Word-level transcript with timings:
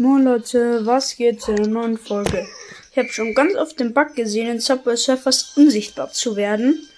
Moin 0.00 0.22
Leute, 0.22 0.86
was 0.86 1.16
geht 1.16 1.42
zu 1.42 1.50
einer 1.50 1.66
neuen 1.66 1.98
Folge? 1.98 2.46
Ich 2.92 2.98
habe 2.98 3.08
schon 3.08 3.34
ganz 3.34 3.56
oft 3.56 3.80
den 3.80 3.92
Bug 3.92 4.14
gesehen, 4.14 4.46
in 4.46 4.60
Subway 4.60 4.96
Surfers 4.96 5.54
unsichtbar 5.56 6.12
zu 6.12 6.36
werden. 6.36 6.88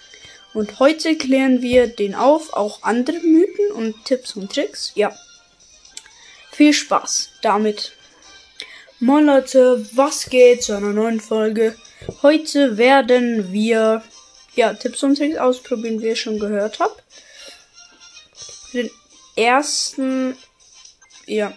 Und 0.53 0.81
heute 0.81 1.17
klären 1.17 1.63
wir 1.63 1.87
den 1.87 2.15
auf, 2.15 2.53
auch 2.53 2.83
andere 2.83 3.19
Mythen 3.21 3.73
und 3.73 4.05
Tipps 4.05 4.37
und 4.37 4.53
Tricks. 4.53 4.93
Ja. 4.97 5.17
Viel 6.53 6.75
Spaß 6.75 7.31
damit. 7.41 7.93
Moin 8.99 9.25
Leute, 9.25 9.83
was 9.95 10.29
geht 10.29 10.63
zu 10.63 10.77
einer 10.77 10.93
neuen 10.93 11.21
Folge? 11.21 11.77
Heute 12.21 12.77
werden 12.77 13.51
wir, 13.51 14.05
ja, 14.57 14.75
Tipps 14.75 15.03
und 15.03 15.17
Tricks 15.17 15.39
ausprobieren, 15.39 16.03
wie 16.03 16.09
ihr 16.09 16.17
schon 16.17 16.39
gehört 16.39 16.81
habt. 16.81 17.03
Den 18.75 18.91
ersten, 19.37 20.37
ja, 21.25 21.57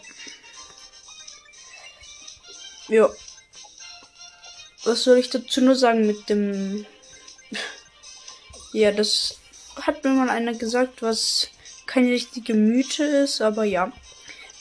ja. 2.88 3.09
Was 4.84 5.03
soll 5.03 5.17
ich 5.17 5.30
dazu 5.30 5.62
nur 5.62 5.76
sagen 5.76 6.05
mit 6.07 6.30
dem. 6.30 6.85
Ja, 8.76 8.91
das 8.91 9.38
hat 9.76 10.03
mir 10.03 10.09
mal 10.09 10.31
einer 10.31 10.55
gesagt, 10.55 11.04
was 11.04 11.49
keine 11.85 12.09
richtige 12.09 12.55
Mythe 12.55 13.04
ist, 13.04 13.40
aber 13.40 13.66
ja. 13.66 13.91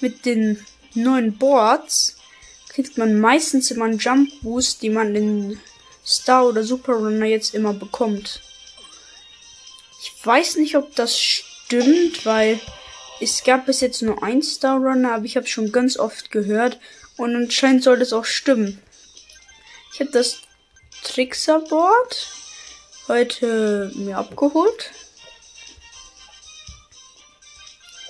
Mit 0.01 0.27
den 0.27 0.62
neuen 0.93 1.38
Boards 1.38 2.16
kriegt 2.69 2.98
man 2.98 3.19
meistens 3.19 3.70
immer 3.70 3.87
einen 3.87 3.98
Jump 3.98 4.30
Boost, 4.43 4.82
die 4.82 4.91
man 4.91 5.15
in 5.15 5.59
Star 6.04 6.46
oder 6.46 6.62
Super 6.62 6.95
Runner 6.95 7.24
jetzt 7.24 7.54
immer 7.54 7.73
bekommt. 7.73 8.43
Ich 10.01 10.12
weiß 10.27 10.57
nicht, 10.57 10.77
ob 10.77 10.95
das 10.95 11.18
stimmt, 11.18 12.27
weil 12.27 12.60
es 13.20 13.45
gab 13.45 13.66
bis 13.66 13.80
jetzt 13.80 14.02
nur 14.02 14.23
ein 14.23 14.43
Star 14.43 14.79
Runner, 14.79 15.15
aber 15.15 15.24
ich 15.24 15.37
habe 15.37 15.46
schon 15.46 15.70
ganz 15.70 15.96
oft 15.96 16.30
gehört, 16.30 16.79
und 17.16 17.37
anscheinend 17.37 17.84
soll 17.84 17.98
das 17.98 18.12
auch 18.12 18.25
stimmen. 18.25 18.83
Ich 19.93 20.01
habe 20.01 20.11
das 20.11 20.39
Trickserboard 21.02 22.29
heute 23.09 23.91
mir 23.95 24.19
abgeholt. 24.19 24.91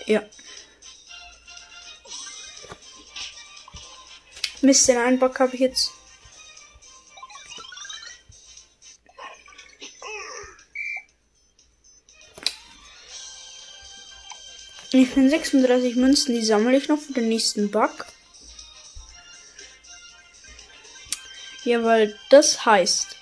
Ja. 0.06 0.22
Mist, 4.60 4.86
den 4.88 4.98
Einback 4.98 5.40
habe 5.40 5.54
ich 5.54 5.60
jetzt. 5.60 5.90
Ich 14.94 15.14
bin 15.14 15.30
36 15.30 15.96
Münzen, 15.96 16.34
die 16.34 16.44
sammle 16.44 16.76
ich 16.76 16.88
noch 16.88 16.98
für 16.98 17.14
den 17.14 17.28
nächsten 17.28 17.70
Bug. 17.70 18.11
Ja, 21.64 21.84
weil 21.84 22.18
das 22.30 22.64
heißt, 22.64 23.16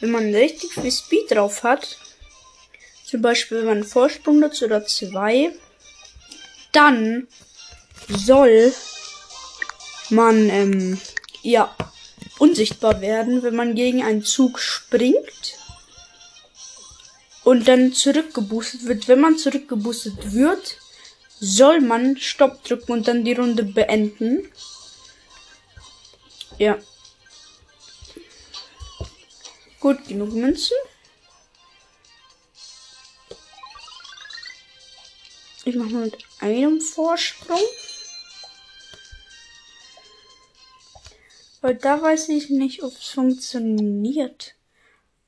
wenn 0.00 0.10
man 0.10 0.34
richtig 0.34 0.74
viel 0.74 0.92
Speed 0.92 1.30
drauf 1.30 1.62
hat, 1.62 1.96
zum 3.04 3.22
Beispiel 3.22 3.58
wenn 3.58 3.66
man 3.66 3.78
einen 3.78 3.86
Vorsprung 3.86 4.40
nutzt 4.40 4.62
oder 4.62 4.84
zwei, 4.84 5.52
dann 6.72 7.26
soll 8.08 8.72
man 10.10 10.50
ähm, 10.50 11.00
ja 11.42 11.74
unsichtbar 12.38 13.00
werden, 13.00 13.42
wenn 13.42 13.56
man 13.56 13.74
gegen 13.74 14.02
einen 14.02 14.22
Zug 14.22 14.58
springt 14.58 15.56
und 17.44 17.66
dann 17.66 17.94
zurückgeboostet 17.94 18.84
wird. 18.84 19.08
Wenn 19.08 19.20
man 19.20 19.38
zurückgeboostet 19.38 20.32
wird, 20.32 20.76
soll 21.40 21.80
man 21.80 22.16
Stopp 22.18 22.62
drücken 22.64 22.92
und 22.92 23.08
dann 23.08 23.24
die 23.24 23.32
Runde 23.32 23.64
beenden. 23.64 24.48
Ja. 26.58 26.76
Gut, 29.80 30.08
genug 30.08 30.32
Münzen. 30.32 30.76
Ich 35.64 35.76
mache 35.76 35.90
mal 35.90 36.04
mit 36.04 36.18
einem 36.40 36.80
Vorsprung. 36.80 37.60
Weil 41.60 41.74
da 41.74 42.00
weiß 42.00 42.28
ich 42.30 42.50
nicht, 42.50 42.82
ob 42.82 42.92
es 42.92 43.08
funktioniert. 43.08 44.54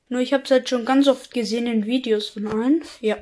Nur 0.09 0.21
ich 0.21 0.33
habe 0.33 0.43
es 0.43 0.51
halt 0.51 0.67
schon 0.67 0.83
ganz 0.83 1.07
oft 1.07 1.31
gesehen 1.31 1.67
in 1.67 1.85
Videos 1.85 2.29
von 2.29 2.47
allen. 2.47 2.83
Ja. 2.99 3.17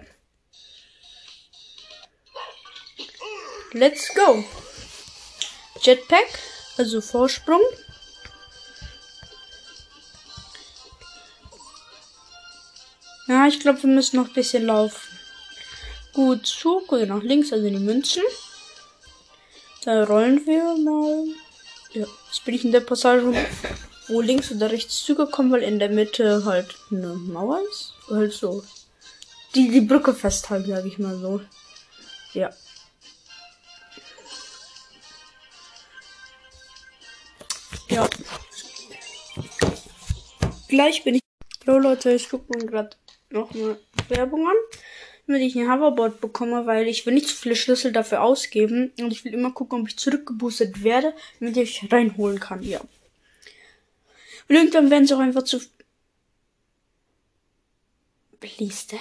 Let's 3.73 4.13
go. 4.15 4.43
Jetpack, 5.81 6.39
also 6.77 7.01
Vorsprung. 7.01 7.61
Ja, 13.29 13.45
ich 13.45 13.59
glaube, 13.59 13.83
wir 13.83 13.91
müssen 13.91 14.15
noch 14.15 14.27
ein 14.27 14.33
bisschen 14.33 14.65
laufen. 14.65 14.99
Gut, 16.13 16.65
oder 16.65 17.05
nach 17.05 17.21
links, 17.21 17.53
also 17.53 17.69
die 17.69 17.77
Münzen. 17.77 18.23
Da 19.83 20.03
rollen 20.05 20.43
wir 20.47 20.75
mal. 20.83 21.27
Ja, 21.93 22.07
jetzt 22.25 22.43
bin 22.43 22.55
ich 22.55 22.65
in 22.65 22.71
der 22.71 22.79
Passage, 22.79 23.31
wo 24.07 24.21
links 24.21 24.51
oder 24.51 24.71
rechts 24.71 25.05
Züge 25.05 25.27
kommen, 25.27 25.51
weil 25.51 25.61
in 25.61 25.77
der 25.77 25.89
Mitte 25.89 26.43
halt 26.43 26.75
eine 26.89 27.13
Mauer 27.13 27.61
ist. 27.69 27.93
Halt 28.09 28.33
so. 28.33 28.63
Die 29.53 29.69
die 29.69 29.81
Brücke 29.81 30.15
festhalten, 30.15 30.71
sag 30.71 30.85
ich 30.85 30.97
mal 30.97 31.15
so. 31.19 31.39
Ja. 32.33 32.49
Ja. 37.89 38.09
Gleich 40.67 41.03
bin 41.03 41.15
ich. 41.15 41.21
Hallo 41.67 41.77
Leute, 41.77 42.11
ich 42.11 42.27
gucke 42.27 42.57
mir 42.57 42.65
gerade 42.65 42.89
nochmal 43.29 43.79
Werbung 44.07 44.47
an, 44.47 44.55
damit 45.27 45.41
ich 45.41 45.55
ein 45.55 45.71
Hoverboard 45.71 46.21
bekomme, 46.21 46.65
weil 46.65 46.87
ich 46.87 47.05
will 47.05 47.13
nicht 47.13 47.27
zu 47.27 47.35
viele 47.35 47.55
Schlüssel 47.55 47.91
dafür 47.91 48.21
ausgeben 48.21 48.91
und 48.99 49.11
ich 49.11 49.25
will 49.25 49.33
immer 49.33 49.51
gucken, 49.51 49.81
ob 49.81 49.87
ich 49.87 49.97
zurückgeboostet 49.97 50.83
werde, 50.83 51.13
damit 51.39 51.57
ich 51.57 51.91
reinholen 51.91 52.39
kann, 52.39 52.63
ja. 52.63 52.81
Und 54.47 54.55
irgendwann 54.55 54.89
werden 54.89 55.05
sie 55.05 55.13
auch 55.13 55.19
einfach 55.19 55.43
zu... 55.43 55.61
Please, 58.39 58.97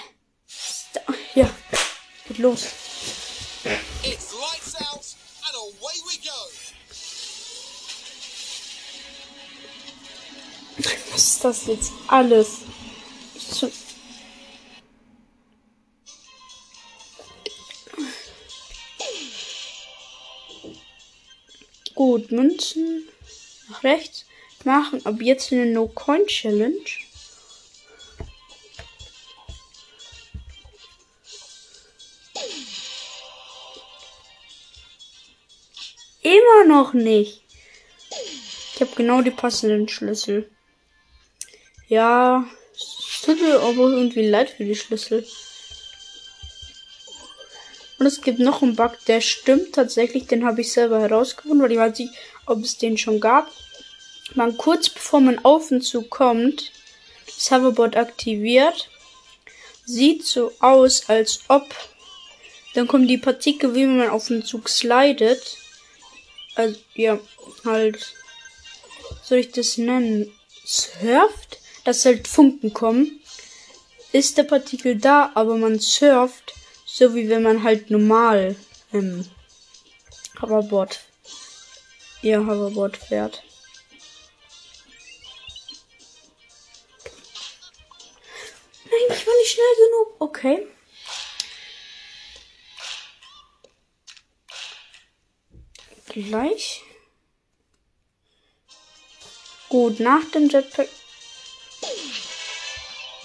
Ja, 1.34 1.49
geht 2.27 2.39
los. 2.39 2.66
It's 4.03 4.33
lights 4.33 4.75
out 4.77 5.05
and 5.47 5.55
away 5.56 5.97
we 6.06 6.19
go. 6.22 6.39
Was 11.12 11.25
ist 11.25 11.45
das 11.45 11.66
jetzt 11.66 11.93
alles? 12.09 12.59
Ich 13.34 13.88
Gut, 21.98 22.31
Münzen 22.31 23.09
nach 23.69 23.82
rechts. 23.82 24.25
Machen 24.62 25.04
ab 25.04 25.16
jetzt 25.20 25.50
eine 25.50 25.66
No-Coin-Challenge. 25.66 26.84
Immer 36.22 36.64
noch 36.69 36.92
nicht. 36.92 37.42
Ich 38.75 38.80
habe 38.80 38.94
genau 38.94 39.22
die 39.22 39.32
passenden 39.32 39.88
Schlüssel. 39.88 40.48
Ja, 41.88 42.48
es 42.76 43.22
tut 43.22 43.42
mir 43.42 43.59
aber 43.59 43.91
irgendwie 43.91 44.28
leid 44.28 44.50
für 44.50 44.65
die 44.65 44.76
Schlüssel. 44.76 45.26
Und 47.98 48.06
es 48.06 48.20
gibt 48.20 48.38
noch 48.38 48.62
einen 48.62 48.76
Bug, 48.76 48.92
der 49.06 49.20
stimmt 49.20 49.75
tatsächlich, 49.75 50.26
den 50.26 50.44
habe 50.44 50.60
ich 50.60 50.72
selber 50.72 51.00
herausgefunden, 51.00 51.62
weil 51.62 51.72
ich 51.72 51.78
weiß 51.78 51.98
nicht, 51.98 52.14
ob 52.47 52.62
es 52.62 52.78
den 52.78 52.97
schon 52.97 53.21
gab. 53.21 53.50
Man 54.34 54.56
kurz 54.56 54.89
bevor 54.89 55.21
man 55.21 55.45
auf 55.45 55.68
den 55.68 55.83
Zug 55.83 56.10
kommt, 56.10 56.71
das 57.27 57.50
Hoverboard 57.50 57.97
aktiviert, 57.97 58.89
sieht 59.84 60.24
so 60.24 60.53
aus, 60.60 61.09
als 61.09 61.41
ob 61.48 61.74
dann 62.74 62.86
kommen 62.86 63.09
die 63.09 63.18
Partikel, 63.18 63.74
wie 63.74 63.86
man 63.86 64.10
auf 64.10 64.28
den 64.28 64.44
Zug 64.44 64.68
slidet. 64.68 65.56
Also, 66.54 66.78
ja, 66.94 67.18
halt, 67.65 68.15
soll 69.22 69.39
ich 69.39 69.51
das 69.51 69.78
nennen? 69.78 70.33
Surft, 70.65 71.59
dass 71.84 72.04
halt 72.04 72.28
Funken 72.28 72.72
kommen. 72.72 73.21
Ist 74.12 74.39
der 74.39 74.44
Partikel 74.44 74.97
da, 74.97 75.33
aber 75.34 75.56
man 75.56 75.80
surft, 75.80 76.54
so 76.89 77.15
wie 77.15 77.29
wenn 77.29 77.43
man 77.43 77.63
halt 77.63 77.91
normal 77.91 78.57
im 78.93 79.29
Hoverboard, 80.41 81.01
ihr 82.23 82.41
Hoverboard 82.41 82.97
fährt. 82.97 83.43
Nein, 88.85 89.17
ich 89.17 89.27
war 89.27 89.35
nicht 89.35 89.51
schnell 89.51 89.75
genug. 89.77 90.17
Okay. 90.21 90.67
gleich. 96.23 96.83
Gut, 99.69 100.01
nach 100.01 100.25
dem 100.33 100.49
Jetpack 100.49 100.89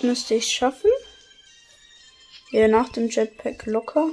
müsste 0.02 0.36
ich 0.36 0.54
schaffen. 0.54 0.92
Ja, 2.54 2.68
nach 2.68 2.90
dem 2.90 3.10
Jetpack 3.10 3.66
locker. 3.66 4.12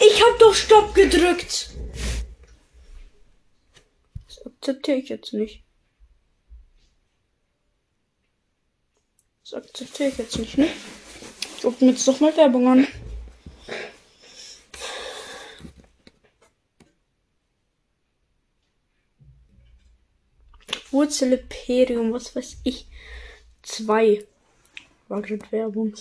Ich 0.00 0.22
hab 0.22 0.38
doch 0.38 0.54
Stopp 0.54 0.94
gedrückt. 0.94 1.70
Das 4.28 4.46
akzeptiere 4.46 4.98
ich 4.98 5.08
jetzt 5.08 5.32
nicht. 5.32 5.64
Das 9.42 9.54
akzeptiere 9.54 10.10
ich 10.10 10.18
jetzt 10.18 10.38
nicht, 10.38 10.58
ne? 10.58 10.68
Ich 11.56 11.62
gucke 11.62 11.84
mir 11.84 11.90
jetzt 11.90 12.06
doch 12.06 12.20
mal 12.20 12.36
Werbung 12.36 12.68
an. 12.68 12.86
Wurzeliperium, 21.04 22.12
was 22.14 22.34
weiß 22.34 22.56
ich. 22.64 22.86
Zwei. 23.62 24.24
War 25.08 25.20
Werbung. 25.52 25.92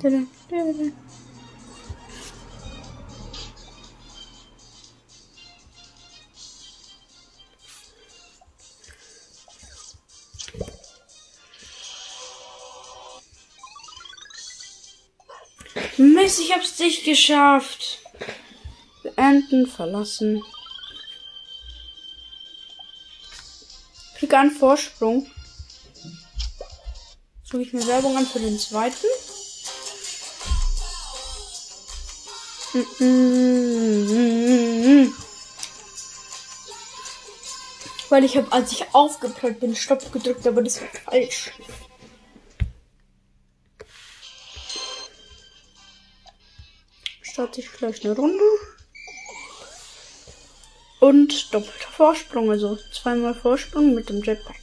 Da, 0.00 0.08
da, 0.08 0.22
da, 0.48 0.56
Mist, 0.56 0.92
ich 16.48 16.54
hab's 16.54 16.78
nicht 16.78 17.04
geschafft. 17.04 17.98
Beenden, 19.02 19.66
verlassen. 19.66 20.42
Krieg 24.16 24.32
einen 24.32 24.50
Vorsprung. 24.50 25.30
Suche 27.44 27.62
ich 27.62 27.72
mir 27.74 27.86
Werbung 27.86 28.16
an 28.16 28.26
für 28.26 28.40
den 28.40 28.58
zweiten. 28.58 29.06
Weil 38.08 38.24
ich 38.24 38.36
habe, 38.38 38.50
als 38.52 38.72
ich 38.72 38.94
aufgeplöppt 38.94 39.60
bin, 39.60 39.76
Stopp 39.76 40.10
gedrückt, 40.12 40.46
aber 40.46 40.62
das 40.62 40.80
war 40.80 40.88
falsch. 41.04 41.50
Starte 47.38 47.60
ich 47.60 47.70
gleich 47.70 48.04
eine 48.04 48.16
Runde. 48.16 48.42
Und 50.98 51.54
doppelter 51.54 51.88
Vorsprung, 51.92 52.50
also 52.50 52.76
zweimal 52.92 53.32
Vorsprung 53.32 53.94
mit 53.94 54.08
dem 54.08 54.24
Jetpack. 54.24 54.56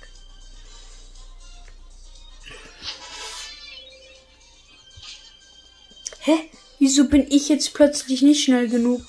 Hä? 6.19 6.49
Wieso 6.79 7.07
bin 7.07 7.31
ich 7.31 7.47
jetzt 7.47 7.73
plötzlich 7.73 8.21
nicht 8.21 8.43
schnell 8.43 8.67
genug? 8.67 9.01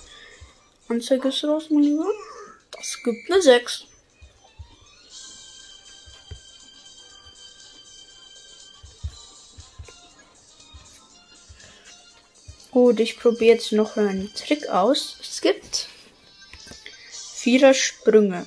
Anzeige 0.87 1.31
ist 1.31 1.43
raus, 1.43 1.65
mein 1.71 1.83
Lieber. 1.83 2.07
Das 2.71 3.03
gibt 3.03 3.29
eine 3.29 3.43
6. 3.43 3.87
Gut, 12.76 13.00
ich 13.00 13.19
probiere 13.19 13.55
jetzt 13.55 13.73
noch 13.73 13.96
einen 13.96 14.31
Trick 14.34 14.69
aus. 14.69 15.17
Es 15.23 15.40
gibt 15.40 15.88
vierer 17.11 17.73
Sprünge. 17.73 18.46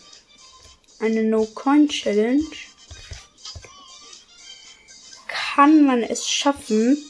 Eine 1.00 1.24
No-Coin-Challenge. 1.24 2.46
Kann 5.28 5.84
man 5.84 6.04
es 6.04 6.30
schaffen, 6.30 7.04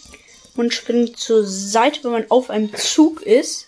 und 0.55 0.73
springt 0.73 1.17
zur 1.17 1.45
Seite, 1.45 2.05
wenn 2.05 2.11
man 2.11 2.31
auf 2.31 2.49
einem 2.49 2.73
Zug 2.73 3.21
ist. 3.23 3.67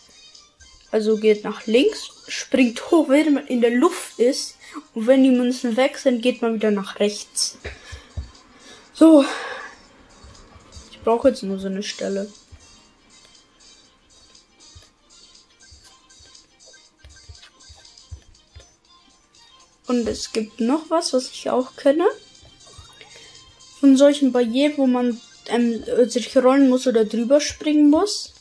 Also 0.89 1.17
geht 1.17 1.43
nach 1.43 1.65
links, 1.65 2.09
springt 2.29 2.89
hoch, 2.89 3.09
während 3.09 3.33
man 3.33 3.47
in 3.47 3.59
der 3.59 3.71
Luft 3.71 4.17
ist. 4.17 4.55
Und 4.93 5.07
wenn 5.07 5.25
die 5.25 5.29
Münzen 5.29 5.75
weg 5.75 5.97
sind, 5.97 6.21
geht 6.21 6.41
man 6.41 6.53
wieder 6.53 6.71
nach 6.71 7.01
rechts. 7.01 7.57
So. 8.93 9.25
Ich 10.89 11.01
brauche 11.01 11.27
jetzt 11.27 11.43
nur 11.43 11.59
so 11.59 11.67
eine 11.67 11.83
Stelle. 11.83 12.31
Und 19.91 20.07
es 20.07 20.31
gibt 20.31 20.61
noch 20.61 20.89
was, 20.89 21.11
was 21.11 21.29
ich 21.31 21.49
auch 21.49 21.75
kenne. 21.75 22.07
Von 23.81 23.97
solchen 23.97 24.31
Barrieren, 24.31 24.77
wo 24.77 24.87
man 24.87 25.19
ähm, 25.47 25.83
sich 26.07 26.33
rollen 26.37 26.69
muss 26.69 26.87
oder 26.87 27.03
drüber 27.03 27.41
springen 27.41 27.89
muss. 27.89 28.33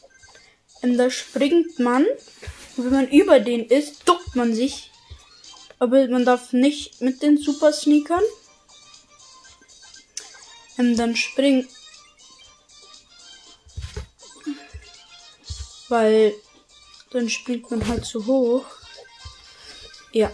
Ähm, 0.81 0.97
da 0.97 1.11
springt 1.11 1.81
man. 1.81 2.07
Und 2.77 2.85
wenn 2.85 2.93
man 2.93 3.09
über 3.09 3.41
den 3.41 3.67
ist, 3.67 4.09
duckt 4.09 4.37
man 4.37 4.55
sich. 4.55 4.93
Aber 5.81 6.07
man 6.07 6.25
darf 6.25 6.53
nicht 6.53 7.01
mit 7.01 7.21
den 7.21 7.37
Super 7.37 7.73
Sneakern. 7.73 8.23
Ähm, 10.79 10.97
dann 10.97 11.17
springen. 11.17 11.67
Weil 15.89 16.33
dann 17.11 17.29
springt 17.29 17.69
man 17.73 17.89
halt 17.89 18.05
zu 18.05 18.25
hoch. 18.25 18.67
Ja. 20.13 20.31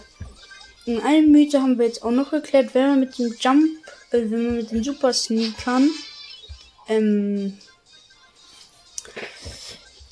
In 0.87 1.01
allen 1.01 1.31
Mythe 1.31 1.61
haben 1.61 1.77
wir 1.77 1.85
jetzt 1.85 2.01
auch 2.01 2.11
noch 2.11 2.31
erklärt, 2.31 2.73
wenn 2.73 2.87
man 2.87 2.99
mit 3.01 3.19
dem 3.19 3.35
Jump, 3.37 3.65
äh, 4.11 4.21
wenn 4.21 4.45
man 4.45 4.55
mit 4.55 4.71
den 4.71 4.85
Super 4.85 5.11
Sneakern 5.11 5.89
ähm, 6.87 7.57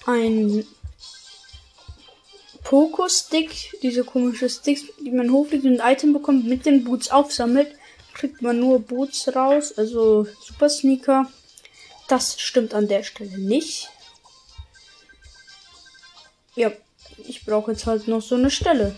ein 0.06 0.68
Poco-Stick, 2.66 3.80
diese 3.82 4.04
komische 4.04 4.50
Sticks, 4.50 4.84
die 5.00 5.12
man 5.12 5.32
hochfliegt 5.32 5.64
und 5.64 5.80
ein 5.80 5.94
Item 5.94 6.12
bekommt, 6.12 6.46
mit 6.46 6.66
den 6.66 6.84
Boots 6.84 7.10
aufsammelt, 7.10 7.74
kriegt 8.14 8.42
man 8.42 8.60
nur 8.60 8.82
Boots 8.82 9.34
raus, 9.34 9.72
also 9.78 10.28
Super 10.44 10.68
Sneaker. 10.68 11.32
Das 12.10 12.38
stimmt 12.42 12.74
an 12.74 12.90
der 12.90 13.04
Stelle 13.04 13.38
nicht. 13.38 13.90
Ja, 16.56 16.74
ich 17.26 17.46
brauche 17.46 17.72
jetzt 17.72 17.86
halt 17.86 18.10
noch 18.10 18.22
so 18.22 18.36
eine 18.36 18.52
Stelle. 18.52 18.94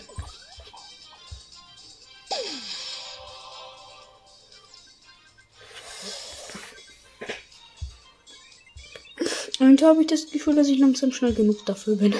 Und 9.78 9.84
habe 9.84 10.00
ich 10.00 10.08
das 10.08 10.28
Gefühl, 10.28 10.56
dass 10.56 10.66
ich 10.66 10.80
langsam 10.80 11.12
schnell 11.12 11.32
genug 11.34 11.64
dafür 11.64 11.94
bin. 11.94 12.12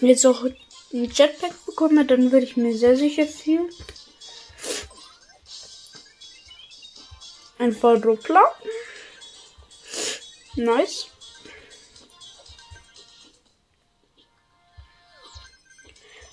Wenn 0.00 0.08
ich 0.08 0.16
jetzt 0.16 0.26
auch 0.26 0.42
ein 0.42 0.56
Jetpack 0.92 1.54
bekomme, 1.64 2.04
dann 2.04 2.32
würde 2.32 2.44
ich 2.44 2.56
mir 2.56 2.76
sehr 2.76 2.96
sicher 2.96 3.24
viel. 3.24 3.70
Ein 7.58 7.78
Quadrupler. 7.78 8.42
Nice. 10.56 11.06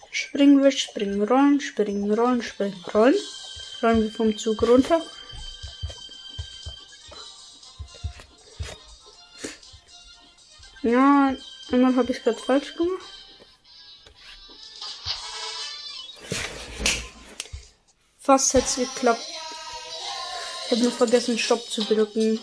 Springen 0.10 0.64
wir, 0.64 0.72
springen, 0.72 1.22
rollen, 1.22 1.62
springen, 1.62 2.12
rollen, 2.12 2.42
springen, 2.42 2.84
rollen. 2.92 3.16
Rollen 3.84 4.02
wir 4.02 4.12
vom 4.12 4.36
Zug 4.36 4.64
runter. 4.64 5.06
Ja, 10.82 11.36
einmal 11.72 11.96
habe 11.96 12.12
ich 12.12 12.24
gerade 12.24 12.38
falsch 12.40 12.76
gemacht. 12.76 13.06
Fast 18.20 18.54
hätte 18.54 18.66
es 18.66 18.76
geklappt. 18.76 19.26
Ich 20.66 20.72
habe 20.72 20.82
nur 20.84 20.92
vergessen, 20.92 21.38
Stopp 21.38 21.70
zu 21.70 21.84
drücken. 21.84 22.40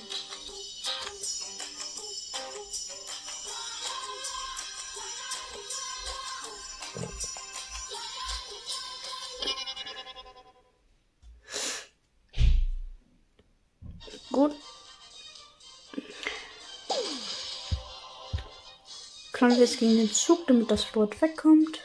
Krampf 19.47 19.61
jetzt 19.61 19.79
gegen 19.79 19.97
den 19.97 20.13
Zug, 20.13 20.47
damit 20.49 20.71
das 20.71 20.85
Board 20.87 21.21
wegkommt. 21.23 21.79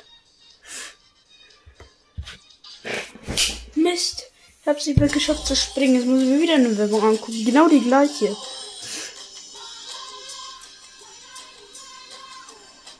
Mist. 3.75 4.23
Ich 4.61 4.67
habe 4.67 4.79
sie 4.79 4.95
geschafft 4.95 5.45
zu 5.45 5.55
springen. 5.55 5.95
Jetzt 5.95 6.07
muss 6.07 6.21
ich 6.21 6.27
mir 6.27 6.41
wieder 6.41 6.55
eine 6.55 6.75
Werbung 6.75 7.03
angucken. 7.03 7.45
Genau 7.45 7.67
die 7.67 7.81
gleiche. 7.81 8.35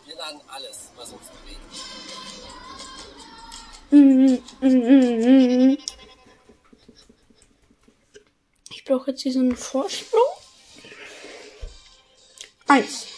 Wir 0.06 0.16
laden 0.16 0.42
alles, 0.48 0.90
was 0.96 1.10
uns 1.10 1.28
bewegt. 1.44 1.60
Ich 8.70 8.86
brauche 8.86 9.10
jetzt 9.12 9.22
hier 9.22 9.34
so 9.34 9.40
einen 9.40 9.56
Vorsprung. 9.56 10.22
Eins. 12.68 13.11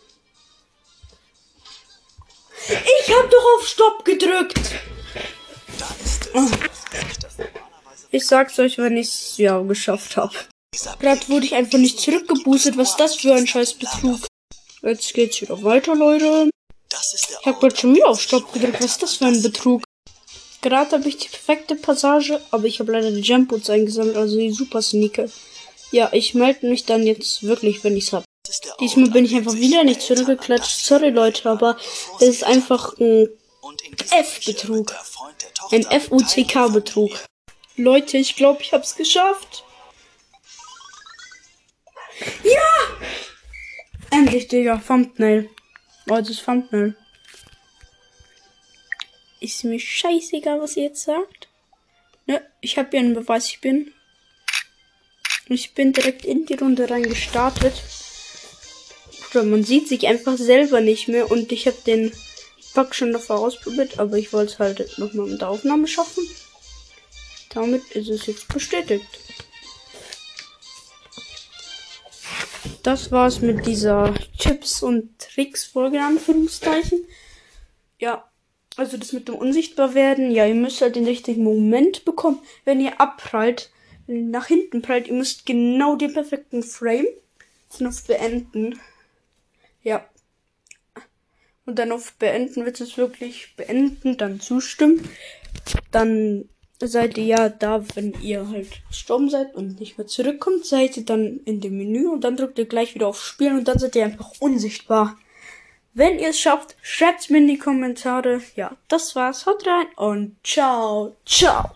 Ich 2.68 3.14
hab 3.14 3.30
doch 3.30 3.44
auf 3.58 3.66
Stopp 3.66 4.04
gedrückt! 4.04 4.58
Ich 8.10 8.26
sag's 8.26 8.58
euch, 8.58 8.78
wenn 8.78 8.96
ich's 8.96 9.36
ja 9.36 9.60
geschafft 9.60 10.16
hab. 10.16 10.32
Gerade 11.00 11.28
wurde 11.28 11.46
ich 11.46 11.54
einfach 11.54 11.78
nicht 11.78 12.00
zurückgeboostet. 12.00 12.76
Was 12.76 12.90
ist 12.90 13.00
das 13.00 13.16
für 13.16 13.34
ein 13.34 13.46
scheiß 13.46 13.74
Betrug? 13.74 14.20
Jetzt 14.82 15.12
geht's 15.12 15.40
wieder 15.40 15.62
weiter, 15.62 15.94
Leute. 15.94 16.50
Ich 16.90 17.46
hab 17.46 17.60
gerade 17.60 17.76
schon 17.76 17.94
wieder 17.94 18.08
auf 18.08 18.20
Stopp 18.20 18.52
gedrückt. 18.52 18.78
Was 18.78 18.92
ist 18.92 19.02
das 19.02 19.16
für 19.16 19.26
ein 19.26 19.42
Betrug? 19.42 19.82
Gerade 20.60 20.92
habe 20.92 21.08
ich 21.08 21.18
die 21.18 21.28
perfekte 21.28 21.76
Passage, 21.76 22.40
aber 22.50 22.64
ich 22.64 22.80
habe 22.80 22.92
leider 22.92 23.10
die 23.10 23.20
Jump-Boots 23.20 23.70
eingesammelt, 23.70 24.16
also 24.16 24.36
die 24.36 24.50
Super 24.50 24.82
Sneaker. 24.82 25.28
Ja, 25.92 26.10
ich 26.12 26.34
melde 26.34 26.68
mich 26.68 26.84
dann 26.84 27.06
jetzt 27.06 27.42
wirklich, 27.44 27.82
wenn 27.84 27.96
ich's 27.96 28.12
hab. 28.12 28.24
Diesmal 28.80 29.10
bin 29.10 29.24
ich 29.24 29.34
einfach 29.34 29.54
wieder 29.54 29.84
nicht 29.84 30.02
zurückgeklatscht. 30.02 30.84
Sorry, 30.84 31.10
Leute, 31.10 31.48
aber 31.48 31.76
das 32.18 32.28
ist 32.28 32.44
einfach 32.44 32.98
ein 32.98 33.28
F-Betrug. 34.10 34.94
Ein 35.70 35.86
F-U-C-K-Betrug. 35.86 37.12
Leute, 37.76 38.16
ich 38.16 38.36
glaube, 38.36 38.62
ich 38.62 38.72
hab's 38.72 38.96
geschafft. 38.96 39.64
Ja! 42.42 42.98
Endlich, 44.10 44.48
Digga. 44.48 44.82
Thumbnail. 44.84 45.48
Oh, 46.08 46.16
das 46.16 46.30
ist 46.30 46.44
Thumbnail. 46.44 46.96
Ist 49.49 49.64
mir 49.64 49.81
scheißegal, 49.81 50.61
was 50.61 50.76
ihr 50.76 50.83
jetzt 50.83 51.05
sagt. 51.05 51.49
Ne, 52.26 52.47
ich 52.61 52.76
habe 52.76 52.95
ja 52.95 53.00
einen 53.02 53.14
Beweis, 53.14 53.49
ich 53.49 53.62
bin. 53.62 53.95
Ich 55.49 55.73
bin 55.73 55.95
direkt 55.95 56.26
in 56.26 56.45
die 56.45 56.52
Runde 56.52 56.90
reingestartet. 56.90 57.73
Oder 59.31 59.45
man 59.45 59.64
sieht 59.64 59.88
sich 59.88 60.07
einfach 60.07 60.37
selber 60.37 60.83
nicht 60.83 61.09
mehr 61.09 61.31
und 61.31 61.50
ich 61.50 61.67
habe 61.67 61.78
den 61.87 62.12
Bug 62.75 62.95
schon 62.95 63.14
davor 63.14 63.38
ausprobiert, 63.38 63.99
aber 63.99 64.19
ich 64.19 64.35
wollte 64.35 64.52
es 64.52 64.59
halt 64.59 64.99
nochmal 64.99 65.28
mit 65.28 65.40
der 65.40 65.49
Aufnahme 65.49 65.88
schaffen. 65.88 66.28
Damit 67.49 67.90
ist 67.93 68.11
es 68.11 68.26
jetzt 68.26 68.49
bestätigt. 68.49 69.07
Das 72.83 73.11
war's 73.11 73.40
mit 73.40 73.64
dieser 73.64 74.12
Tipps 74.38 74.83
und 74.83 75.19
Tricks 75.19 75.64
Folge 75.64 75.97
in 75.97 76.02
Anführungszeichen. 76.02 77.07
Ja, 77.99 78.27
also 78.78 78.97
das 78.97 79.12
mit 79.12 79.28
dem 79.28 79.35
Unsichtbarwerden. 79.35 80.30
Ja, 80.30 80.47
ihr 80.47 80.54
müsst 80.54 80.80
halt 80.80 80.97
den 80.97 81.04
richtigen 81.04 81.42
Moment 81.42 82.04
bekommen, 82.04 82.40
wenn 82.64 82.80
ihr 82.80 83.00
abprallt, 83.00 83.70
wenn 84.06 84.16
ihr 84.16 84.30
nach 84.30 84.47
hinten 84.47 84.82
prallt. 84.82 85.08
Ihr 85.08 85.14
müsst 85.14 85.47
genau 85.47 85.97
den 85.97 86.12
perfekten 86.12 86.62
Frame 86.62 87.06
dann 87.78 87.88
auf 87.88 88.04
Beenden. 88.04 88.78
Ja. 89.82 90.06
Und 91.66 91.78
dann 91.78 91.92
auf 91.92 92.14
Beenden 92.14 92.64
wird 92.64 92.80
es 92.80 92.97
wirklich 92.97 93.54
beenden, 93.56 94.16
dann 94.16 94.40
zustimmen. 94.40 95.06
Dann 95.90 96.49
seid 96.80 97.18
ihr 97.18 97.25
ja 97.25 97.49
da, 97.49 97.85
wenn 97.94 98.14
ihr 98.23 98.49
halt 98.49 98.68
gestorben 98.88 99.28
seid 99.28 99.54
und 99.54 99.80
nicht 99.80 99.99
mehr 99.99 100.06
zurückkommt, 100.06 100.64
seid 100.64 100.97
ihr 100.97 101.04
dann 101.04 101.40
in 101.44 101.61
dem 101.61 101.76
Menü 101.76 102.06
und 102.06 102.23
dann 102.23 102.37
drückt 102.37 102.58
ihr 102.58 102.66
gleich 102.66 102.94
wieder 102.94 103.08
auf 103.08 103.23
Spielen 103.23 103.58
und 103.58 103.68
dann 103.68 103.78
seid 103.78 103.97
ihr 103.97 104.04
einfach 104.04 104.32
unsichtbar. 104.38 105.18
Wenn 105.99 106.21
ihr 106.21 106.28
es 106.28 106.38
schafft, 106.38 106.76
schreibt 106.81 107.28
mir 107.28 107.38
in 107.38 107.49
die 107.49 107.59
Kommentare. 107.59 108.40
Ja, 108.55 108.71
das 108.87 109.17
war's. 109.17 109.47
Haut 109.47 109.67
rein 109.67 109.88
und 109.97 110.37
ciao, 110.45 111.17
ciao. 111.26 111.73